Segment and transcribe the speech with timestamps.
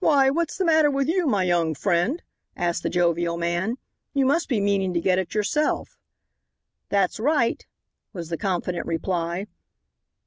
[0.00, 2.22] "Why, what's the matter with you, my young friend,"
[2.54, 3.78] asked the jovial man;
[4.12, 5.96] "you must be meaning to get it yourself."
[6.90, 7.64] "That's right,"
[8.12, 9.46] was the confident reply.